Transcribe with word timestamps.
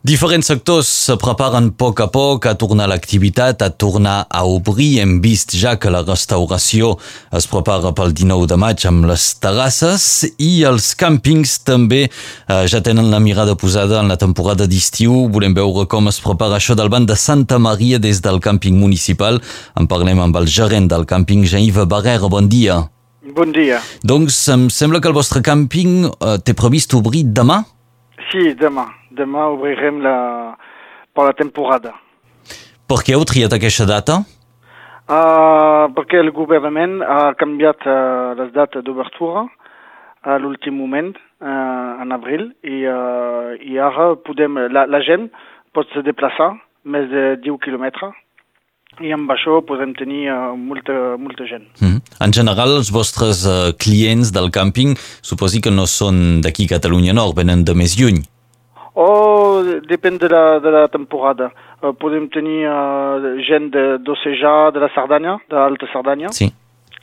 Diferents 0.00 0.46
sectors 0.48 0.88
se 0.88 1.12
preparen 1.20 1.66
a 1.68 1.72
poc 1.76 1.98
a 2.00 2.06
poc 2.08 2.46
a 2.48 2.54
tornar 2.56 2.86
a 2.86 2.88
l'activitat, 2.88 3.60
a 3.60 3.68
tornar 3.68 4.24
a 4.32 4.46
obrir. 4.48 5.02
Hem 5.02 5.18
vist 5.20 5.52
ja 5.52 5.74
que 5.76 5.90
la 5.92 6.00
restauració 6.00 6.94
es 7.36 7.44
prepara 7.44 7.92
pel 7.92 8.14
19 8.16 8.46
de 8.48 8.56
maig 8.56 8.86
amb 8.88 9.04
les 9.10 9.26
terrasses 9.44 10.06
i 10.40 10.62
els 10.64 10.94
càmpings 10.96 11.58
també 11.68 12.06
eh, 12.06 12.62
ja 12.64 12.80
tenen 12.80 13.10
la 13.12 13.20
mirada 13.20 13.58
posada 13.60 13.98
en 14.00 14.08
la 14.08 14.16
temporada 14.16 14.64
d'estiu. 14.64 15.26
Volem 15.34 15.52
veure 15.58 15.84
com 15.84 16.08
es 16.08 16.20
prepara 16.24 16.56
això 16.56 16.72
del 16.72 16.88
banc 16.88 17.04
de 17.10 17.18
Santa 17.20 17.58
Maria 17.60 17.98
des 18.00 18.22
del 18.24 18.40
càmping 18.40 18.78
municipal. 18.80 19.36
En 19.76 19.84
parlem 19.84 20.22
amb 20.24 20.38
el 20.40 20.48
gerent 20.48 20.88
del 20.88 21.04
càmping, 21.04 21.44
Jean-Yves 21.44 21.90
Barrera. 21.92 22.30
Bon 22.32 22.48
dia. 22.48 22.78
Bon 23.36 23.52
dia. 23.52 23.82
Doncs 24.00 24.40
em 24.48 24.64
sembla 24.72 25.02
que 25.04 25.12
el 25.12 25.18
vostre 25.20 25.44
càmping 25.44 26.08
eh, 26.08 26.38
té 26.40 26.56
previst 26.56 26.96
obrir 26.96 27.26
demà? 27.36 27.60
Sí, 28.30 28.54
demà. 28.56 28.86
Demà 29.10 29.48
obrirem 29.50 30.00
la, 30.04 30.16
per 31.14 31.26
la 31.30 31.34
temporada. 31.36 31.94
Per 32.90 33.00
què 33.06 33.14
heu 33.14 33.24
triat 33.26 33.54
aquesta 33.54 33.86
data? 33.86 34.20
Uh, 35.10 35.90
perquè 35.96 36.20
el 36.22 36.30
governament 36.30 37.00
ha 37.02 37.32
canviat 37.38 37.82
uh, 37.86 38.30
les 38.38 38.52
dates 38.54 38.84
d'obertura 38.86 39.48
a 40.22 40.36
l'últim 40.38 40.76
moment, 40.78 41.10
uh, 41.42 42.02
en 42.02 42.14
abril, 42.14 42.50
i, 42.62 42.82
uh, 42.86 43.56
i 43.58 43.78
ara 43.80 44.12
podem, 44.26 44.58
la, 44.70 44.84
la 44.86 45.00
gent 45.02 45.30
pot 45.74 45.88
se 45.94 46.04
desplaçar 46.06 46.52
més 46.84 47.08
de 47.10 47.24
10 47.42 47.58
quilòmetres 47.64 48.14
i 49.06 49.12
amb 49.14 49.30
això 49.32 49.60
podem 49.66 49.94
tenir 49.98 50.26
uh, 50.30 50.52
molta, 50.58 50.96
molta 51.18 51.46
gent. 51.48 51.66
Mm. 51.80 52.02
En 52.26 52.34
general, 52.36 52.74
els 52.80 52.90
vostres 52.94 53.46
uh, 53.48 53.70
clients 53.80 54.34
del 54.34 54.50
càmping 54.54 54.96
suposi 55.22 55.62
que 55.64 55.72
no 55.74 55.86
són 55.88 56.40
d'aquí 56.44 56.68
Catalunya 56.70 57.16
Nord, 57.16 57.38
venen 57.38 57.64
de 57.64 57.74
més 57.78 57.96
lluny. 57.98 58.20
Oh, 58.94 59.62
depèn 59.88 60.18
de 60.18 60.28
la, 60.28 60.58
de 60.60 60.70
la 60.70 60.88
temporada. 60.88 61.50
Uh, 61.80 61.92
podem 61.94 62.28
tenir 62.28 62.66
uh, 62.66 63.36
gent 63.46 63.70
d'Ocejà, 63.72 64.70
de, 64.70 64.78
de 64.78 64.84
la 64.84 64.90
Cerdanya, 64.94 65.38
de 65.48 65.56
l'Alta 65.56 65.86
Cerdanya. 65.92 66.32
Sí. 66.34 66.50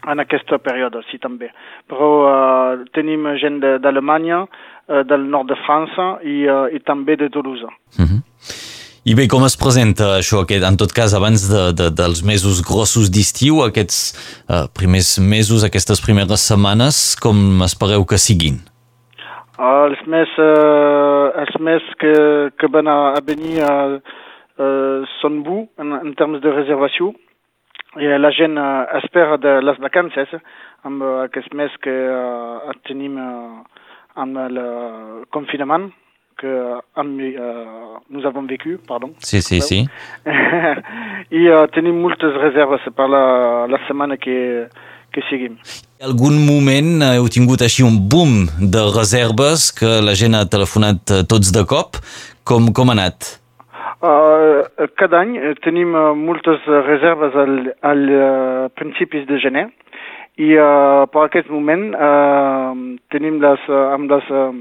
En 0.08 0.22
aquesta 0.24 0.60
període, 0.62 1.02
sí, 1.10 1.18
també. 1.20 1.50
Però 1.90 2.10
uh, 2.28 2.86
tenim 2.96 3.26
gent 3.42 3.60
d'Alemanya, 3.84 4.44
uh, 4.46 5.04
del 5.08 5.28
nord 5.32 5.52
de 5.52 5.58
França 5.66 6.18
i, 6.24 6.44
uh, 6.48 6.68
i 6.72 6.80
també 6.84 7.16
de 7.16 7.30
Toulouse. 7.30 7.68
Mm 7.98 8.06
-hmm. 8.06 8.22
I 9.08 9.14
bé, 9.16 9.28
com 9.32 9.46
es 9.48 9.56
presenta 9.56 10.18
això, 10.18 10.42
aquest, 10.44 10.66
en 10.68 10.76
tot 10.76 10.92
cas, 10.92 11.14
abans 11.14 11.48
de, 11.48 11.72
de, 11.72 11.86
dels 11.96 12.22
mesos 12.28 12.60
grossos 12.60 13.08
d'estiu, 13.10 13.62
aquests 13.64 14.00
uh, 14.50 14.68
primers 14.74 15.18
mesos, 15.20 15.64
aquestes 15.64 16.02
primeres 16.02 16.42
setmanes, 16.42 17.16
com 17.16 17.64
espereu 17.64 18.04
que 18.04 18.18
siguin? 18.18 18.60
Els 19.58 20.02
més, 20.06 20.34
uh, 20.38 21.34
els 21.42 21.56
més 21.60 21.86
que, 22.02 22.14
que 22.60 22.70
van 22.74 22.88
a, 22.88 22.98
a 23.18 23.22
venir 23.26 23.58
uh, 23.66 23.98
uh, 24.62 25.06
són 25.18 25.42
bu 25.46 25.64
en, 25.82 25.96
en 25.98 26.14
termes 26.20 26.44
de 26.44 26.54
reservació 26.54 27.14
i 27.98 28.10
la 28.22 28.32
gent 28.38 28.58
uh, 28.62 28.86
espera 29.02 29.38
de 29.42 29.58
les 29.64 29.80
vacances 29.82 30.34
amb 30.86 31.02
uh, 31.02 31.24
aquest 31.26 31.54
mes 31.58 31.74
que 31.82 31.96
uh, 32.14 32.76
tenim 32.90 33.18
uh, 33.18 33.64
amb 34.18 34.38
el 34.46 34.62
confinament 35.34 35.92
que 36.38 36.54
amb, 37.02 37.18
uh, 37.18 37.98
nous 38.14 38.26
avons 38.30 38.46
vécu, 38.46 38.76
pardon. 38.88 39.16
Sí, 39.26 39.42
sí, 39.42 39.58
sí. 39.62 39.80
I 41.40 41.48
uh, 41.50 41.64
tenim 41.74 41.98
moltes 42.04 42.38
reserves 42.38 42.86
per 42.94 43.08
la, 43.10 43.24
la 43.66 43.80
setmana 43.88 44.20
que, 44.22 44.38
que 45.18 45.26
seguim. 45.32 45.58
Algun 46.06 46.38
moment 46.46 47.02
heu 47.10 47.26
tingut 47.34 47.66
així 47.66 47.86
un 47.88 47.98
boom 48.14 48.46
de 48.62 48.86
reserves 48.94 49.72
que 49.74 49.98
la 50.06 50.14
gent 50.20 50.38
ha 50.38 50.46
telefonat 50.46 51.18
tots 51.32 51.50
de 51.56 51.66
cop? 51.66 51.98
Com, 52.48 52.70
com 52.78 52.94
ha 52.94 52.96
anat? 52.98 53.34
Uh, 53.98 54.62
cada 55.02 55.24
any 55.24 55.34
tenim 55.66 55.98
moltes 56.22 56.62
reserves 56.86 57.34
al, 57.34 57.56
al 57.82 58.04
principis 58.78 59.26
de 59.26 59.42
gener 59.42 59.66
i 60.38 60.54
uh, 60.54 61.10
per 61.10 61.24
aquest 61.26 61.50
moment 61.50 61.90
uh, 61.98 62.78
tenim 63.10 63.40
les, 63.42 63.64
amb 63.74 64.12
les, 64.12 64.28
um, 64.30 64.60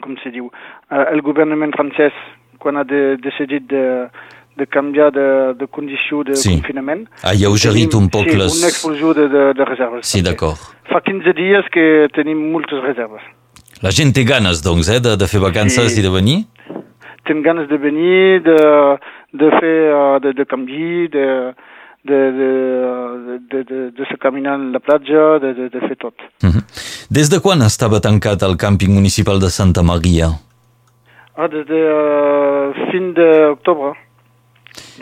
com 0.00 0.16
se 0.22 0.32
diu, 0.32 0.48
uh, 0.48 1.04
el 1.12 1.20
governament 1.26 1.76
francès 1.76 2.16
quan 2.62 2.80
ha 2.80 2.86
de, 2.88 3.18
decidit 3.20 3.68
de, 3.68 3.82
de 4.08 4.37
canviar 4.66 5.12
de, 5.12 5.54
de 5.54 5.66
condició 5.66 6.24
de 6.24 6.36
sí. 6.36 6.56
confinament. 6.56 7.06
Ha 7.22 7.34
lleugerit 7.34 7.94
un 7.94 8.08
poc 8.10 8.28
sí, 8.30 8.36
les... 8.36 8.58
una 8.58 8.68
explosió 8.72 9.14
de, 9.14 9.28
de, 9.28 9.44
de 9.54 9.64
reserves. 9.64 10.06
Sí, 10.06 10.22
d'acord. 10.22 10.58
Fa 10.90 11.00
15 11.04 11.34
dies 11.36 11.68
que 11.72 12.08
tenim 12.16 12.50
moltes 12.52 12.82
reserves. 12.82 13.22
La 13.84 13.92
gent 13.94 14.12
té 14.16 14.24
ganes, 14.26 14.62
doncs, 14.64 14.88
eh, 14.90 14.98
de, 15.04 15.14
de 15.20 15.26
fer 15.30 15.40
vacances 15.40 15.92
sí. 15.94 16.00
i 16.00 16.02
de 16.02 16.10
venir? 16.10 16.38
Ten 17.28 17.42
ganes 17.44 17.68
de 17.68 17.78
venir, 17.78 18.40
de, 18.42 18.58
de 19.38 19.50
fer, 19.60 19.78
de, 20.24 20.32
de 20.34 20.46
canviar, 20.48 21.10
de, 21.12 21.26
de, 22.08 22.18
de, 22.38 22.50
de, 23.50 23.64
de, 23.64 23.90
de 23.92 24.06
se 24.08 24.16
caminar 24.16 24.54
a 24.54 24.58
la 24.58 24.80
platja, 24.80 25.38
de, 25.38 25.54
de, 25.54 25.68
de 25.68 25.80
fer 25.86 25.96
tot. 25.96 26.14
Uh 26.42 26.50
-huh. 26.50 26.62
Des 27.10 27.28
de 27.30 27.40
quan 27.40 27.62
estava 27.62 28.00
tancat 28.00 28.42
el 28.42 28.56
càmping 28.56 28.90
municipal 28.90 29.38
de 29.38 29.50
Santa 29.50 29.82
Maria? 29.82 30.28
Ah, 31.36 31.48
des 31.48 31.64
de 31.66 31.80
uh, 31.86 32.90
fin 32.90 33.14
d'octubre 33.14 33.92
de 33.94 34.07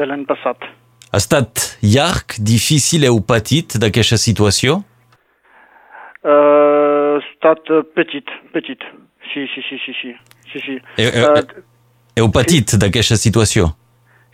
l'any 0.04 0.26
passat. 0.28 0.66
Ha 1.12 1.20
estat 1.22 1.62
llarg, 1.80 2.36
difícil, 2.42 3.06
heu 3.08 3.22
patit 3.24 3.78
d'aquesta 3.80 4.18
situació? 4.20 4.82
Uh, 6.26 7.22
estat 7.22 7.70
petit, 7.94 8.28
petit. 8.52 8.82
Sí, 9.32 9.46
sí, 9.54 9.62
sí, 9.68 9.78
sí, 9.84 9.94
sí. 10.02 10.12
sí, 10.52 10.60
sí. 10.64 10.76
Heu, 10.98 11.10
heu, 11.14 11.32
uh, 11.32 11.64
heu 12.18 12.28
patit 12.34 12.74
sí. 12.74 12.80
d'aquesta 12.82 13.16
situació? 13.16 13.70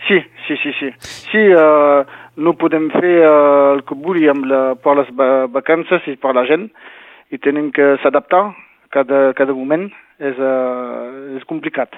Sí, 0.08 0.18
sí, 0.48 0.56
sí, 0.62 0.72
sí. 0.80 0.90
Sí, 1.30 1.44
uh, 1.54 2.02
no 2.42 2.56
podem 2.58 2.88
fer 2.96 3.14
uh, 3.20 3.76
el 3.76 3.84
que 3.86 3.94
volíem 3.94 4.42
la, 4.50 4.62
per 4.74 4.96
les 4.98 5.12
vacances 5.52 6.08
i 6.10 6.16
per 6.16 6.34
la 6.34 6.46
gent 6.48 6.70
i 7.30 7.38
tenim 7.38 7.70
que 7.76 7.94
s'adaptar 8.02 8.48
cada, 8.90 9.30
cada 9.38 9.54
moment. 9.54 9.90
És, 10.22 10.36
uh, 10.38 11.34
és 11.34 11.42
complicat. 11.50 11.96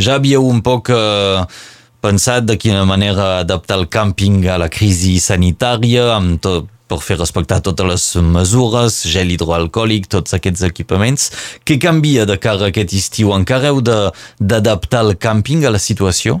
Ja 0.00 0.16
havíeu 0.16 0.46
un 0.48 0.62
poc 0.64 0.88
uh, 0.94 1.44
pensat 2.00 2.46
de 2.48 2.56
quina 2.56 2.84
manera 2.88 3.40
adaptar 3.40 3.78
el 3.80 3.88
càmping 3.92 4.44
a 4.48 4.58
la 4.60 4.68
crisi 4.72 5.18
sanitària 5.20 6.10
amb 6.16 6.40
tot, 6.42 6.68
per 6.90 6.98
fer 7.04 7.18
respectar 7.20 7.60
totes 7.62 7.86
les 7.86 8.04
mesures, 8.34 8.96
gel 9.12 9.30
hidroalcohòlic, 9.36 10.08
tots 10.10 10.34
aquests 10.34 10.64
equipaments. 10.66 11.30
Què 11.62 11.78
canvia 11.82 12.26
de 12.26 12.36
cara 12.42 12.66
a 12.66 12.72
aquest 12.74 12.96
estiu? 12.98 13.34
Encara 13.36 13.70
heu 13.70 13.78
d'adaptar 13.84 15.04
el 15.06 15.14
càmping 15.20 15.66
a 15.68 15.74
la 15.76 15.82
situació? 15.82 16.40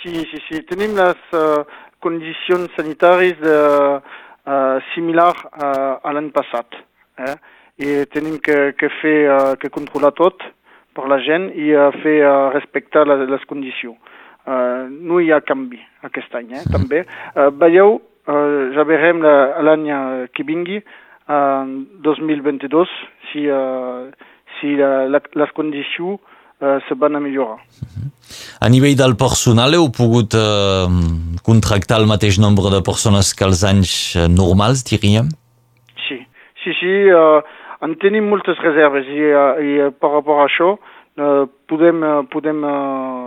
Sí, 0.00 0.14
sí, 0.30 0.40
sí. 0.48 0.62
Tenim 0.70 0.96
les 0.96 1.36
uh, 1.36 1.64
condicions 2.04 2.72
sanitàries 2.78 3.36
de, 3.42 3.58
uh, 4.00 4.80
similars 4.94 5.44
uh, 5.52 6.00
a 6.00 6.16
l'any 6.16 6.30
passat. 6.32 6.80
Eh? 7.18 7.36
I 7.84 7.94
tenim 8.12 8.38
que, 8.44 8.72
que 8.78 8.90
fer, 9.00 9.16
uh, 9.28 9.54
que 9.60 9.72
controlar 9.72 10.14
tot 10.16 10.44
per 10.94 11.08
la 11.10 11.18
gent 11.24 11.50
i 11.58 11.72
uh, 11.74 11.90
fer 12.04 12.20
uh, 12.22 12.50
respectar 12.54 13.04
les, 13.08 13.24
les 13.32 13.48
condicions. 13.50 14.03
Uh, 14.44 14.84
no 14.92 15.22
hi 15.24 15.30
ha 15.32 15.40
canvi 15.40 15.80
aquest 16.04 16.34
any, 16.36 16.52
eh? 16.58 16.64
També. 16.72 17.04
Uh, 17.32 17.48
veieu, 17.62 17.96
uh, 18.28 18.58
ja 18.76 18.84
veurem 18.84 19.22
l'any 19.24 19.88
que 20.36 20.44
vingui, 20.44 20.82
uh, 21.32 21.64
2022, 22.04 22.92
si, 23.30 23.46
uh, 23.48 24.10
si 24.58 24.76
la, 24.76 25.06
la, 25.08 25.22
les 25.40 25.54
condicions 25.56 26.20
uh, 26.60 26.76
se 26.88 26.98
van 27.00 27.16
a 27.16 27.22
millorar. 27.24 27.56
A 28.60 28.68
nivell 28.72 28.96
del 29.00 29.16
personal 29.20 29.76
heu 29.76 29.88
pogut 29.96 30.36
uh, 30.36 30.92
contractar 31.44 32.02
el 32.02 32.08
mateix 32.10 32.38
nombre 32.40 32.72
de 32.72 32.84
persones 32.84 33.32
que 33.36 33.48
els 33.48 33.64
anys 33.64 33.94
normals, 34.28 34.84
diríem? 34.88 35.32
Sí, 36.06 36.20
sí, 36.62 36.76
sí. 36.80 36.94
Uh, 37.08 37.40
en 37.84 37.96
tenim 38.00 38.28
moltes 38.28 38.60
reserves 38.64 39.08
i, 39.08 39.24
i 39.24 39.88
per 40.00 40.12
rapport 40.18 40.44
a 40.44 40.48
això 40.48 40.74
uh, 40.76 41.44
podem, 41.68 42.04
podem 42.32 42.64
uh, 42.64 43.23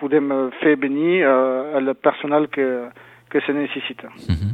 podem 0.00 0.30
fer 0.60 0.76
venir 0.80 1.24
uh, 1.26 1.76
el 1.78 1.94
personal 1.94 2.48
que, 2.48 2.66
que 3.30 3.40
se 3.46 3.52
necessita. 3.52 4.08
Mm 4.28 4.34
-hmm. 4.34 4.52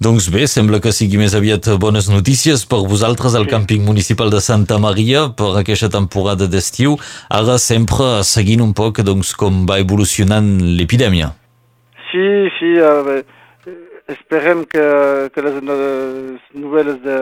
Doncs 0.00 0.28
bé, 0.28 0.46
sembla 0.46 0.80
que 0.80 0.90
sigui 0.92 1.16
més 1.16 1.34
aviat 1.34 1.68
bones 1.78 2.08
notícies 2.10 2.66
per 2.66 2.80
vosaltres 2.82 3.34
al 3.34 3.46
sí. 3.46 3.50
càmping 3.54 3.84
municipal 3.86 4.30
de 4.30 4.40
Santa 4.40 4.78
Maria 4.78 5.28
per 5.38 5.56
aquesta 5.60 5.88
temporada 5.88 6.46
d'estiu. 6.46 6.98
Ara 7.30 7.58
sempre 7.58 8.22
seguint 8.22 8.60
un 8.60 8.72
poc 8.74 9.00
doncs, 9.00 9.34
com 9.34 9.64
va 9.66 9.78
evolucionant 9.78 10.48
l'epidèmia. 10.78 11.30
Sí, 12.10 12.26
sí, 12.58 12.70
uh, 12.78 13.22
esperem 14.08 14.64
que, 14.64 14.84
que 15.32 15.40
les, 15.46 15.54
les 15.62 16.40
novel·les 16.52 16.98
de, 17.06 17.18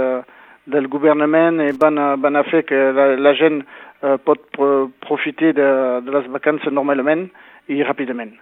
del 0.67 0.89
governament 0.89 1.61
van 1.81 1.99
a, 1.99 2.15
van 2.17 2.37
a 2.37 2.45
fer 2.47 2.63
que 2.69 2.79
la, 2.95 3.13
la 3.19 3.35
gent 3.39 3.63
eh, 4.03 4.17
pot 4.23 4.43
pro 4.55 4.91
profitar 5.03 5.53
de, 5.59 5.69
de 6.07 6.17
les 6.19 6.29
vacances 6.31 6.73
normalment 6.73 7.29
i 7.71 7.83
ràpidament. 7.83 8.37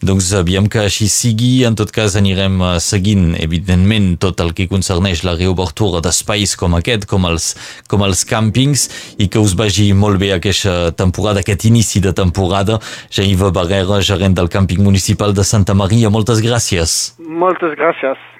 Doncs 0.00 0.30
aviam 0.32 0.64
que 0.64 0.80
així 0.80 1.10
sigui. 1.12 1.50
En 1.68 1.74
tot 1.76 1.90
cas 1.92 2.14
anirem 2.16 2.54
eh, 2.64 2.70
seguint, 2.80 3.34
evidentment, 3.36 4.14
tot 4.22 4.40
el 4.40 4.54
que 4.56 4.68
concerneix 4.70 5.20
la 5.26 5.34
reobertura 5.36 6.00
d'espais 6.00 6.54
com 6.56 6.78
aquest, 6.78 7.04
com 7.10 7.28
els, 7.28 7.50
com 7.90 8.06
els 8.06 8.24
càmpings, 8.24 8.86
i 9.20 9.28
que 9.28 9.42
us 9.42 9.52
vagi 9.58 9.90
molt 9.92 10.22
bé 10.22 10.32
aquesta 10.38 10.94
temporada, 10.96 11.44
aquest 11.44 11.68
inici 11.68 12.00
de 12.00 12.14
temporada. 12.16 12.80
Jaiva 13.12 13.52
Barrera, 13.52 14.00
gerent 14.00 14.38
del 14.40 14.48
càmping 14.48 14.80
municipal 14.80 15.36
de 15.36 15.44
Santa 15.44 15.76
Maria, 15.76 16.08
moltes 16.08 16.40
gràcies. 16.40 17.18
Moltes 17.20 17.76
gràcies. 17.76 18.30